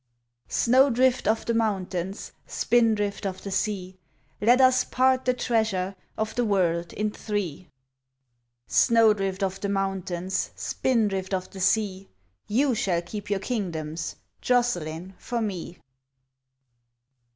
[0.47, 3.99] Snowdrift of the mountains, Spindrift of the sea,
[4.41, 7.69] Let us part the treasure Of the world in three.
[8.65, 12.09] Snowdrift of the mountains, Spindrift of the sea,
[12.47, 15.77] You shall keep your kingdoms; Joscelyn for me!